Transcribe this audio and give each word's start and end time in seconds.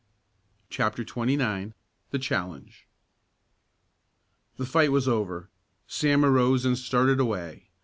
CHAPTER 0.71 1.05
XXIX 1.05 1.73
THE 2.09 2.17
CHALLENGE 2.17 2.87
The 4.57 4.65
fight 4.65 4.91
was 4.91 5.07
over. 5.07 5.49
Sam 5.85 6.25
arose 6.25 6.65
and 6.65 6.75
started 6.75 7.19
away. 7.19 7.69